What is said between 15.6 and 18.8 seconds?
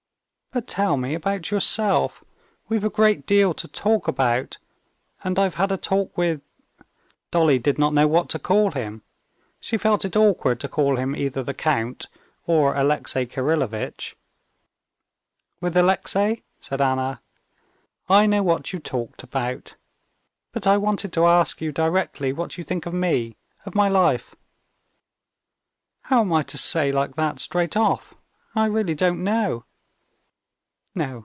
"With Alexey," said Anna, "I know what you